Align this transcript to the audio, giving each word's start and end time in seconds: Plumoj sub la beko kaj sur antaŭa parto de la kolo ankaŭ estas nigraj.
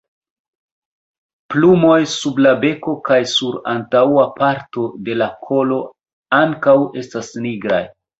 Plumoj 1.55 1.97
sub 2.13 2.39
la 2.45 2.53
beko 2.63 2.93
kaj 3.09 3.17
sur 3.31 3.59
antaŭa 3.73 4.23
parto 4.39 4.87
de 5.11 5.19
la 5.23 5.27
kolo 5.51 5.77
ankaŭ 6.39 6.75
estas 7.03 7.31
nigraj. 7.45 7.83